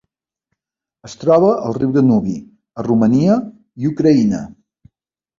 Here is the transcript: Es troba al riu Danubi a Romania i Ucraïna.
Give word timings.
Es 1.09 1.15
troba 1.23 1.51
al 1.67 1.75
riu 1.77 1.91
Danubi 1.97 2.33
a 2.83 2.85
Romania 2.87 3.35
i 3.83 3.91
Ucraïna. 3.91 4.41